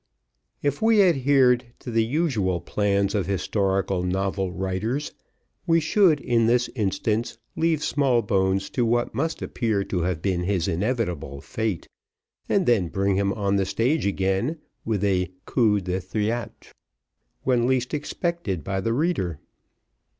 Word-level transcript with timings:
If 0.63 0.81
we 0.81 0.99
adhered 1.03 1.63
to 1.77 1.91
the 1.91 2.03
usual 2.03 2.59
plans 2.59 3.13
of 3.13 3.27
historical 3.27 4.01
novel 4.01 4.51
writers, 4.51 5.11
we 5.67 5.79
should, 5.79 6.19
in 6.19 6.47
this 6.47 6.71
instance, 6.73 7.37
leave 7.55 7.83
Smallbones 7.83 8.71
to 8.71 8.83
what 8.83 9.13
must 9.13 9.43
appear 9.43 9.83
to 9.83 10.01
have 10.01 10.19
been 10.23 10.41
his 10.41 10.67
inevitable 10.67 11.39
fate, 11.39 11.87
and 12.49 12.65
then 12.65 12.87
bring 12.87 13.15
him 13.15 13.31
on 13.33 13.57
the 13.57 13.65
stage 13.67 14.07
again 14.07 14.57
with 14.83 15.03
a 15.03 15.31
coup 15.45 15.79
de 15.79 15.99
théâtre, 16.01 16.71
when 17.43 17.67
least 17.67 17.93
expected 17.93 18.63
by 18.63 18.81
the 18.81 18.93
reader. 18.93 19.39